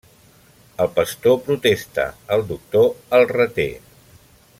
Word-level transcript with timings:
El 0.85 0.89
pastor 0.95 1.37
protesta, 1.49 2.05
el 2.37 2.45
doctor 2.53 2.89
el 3.19 3.27
reté. 3.37 3.69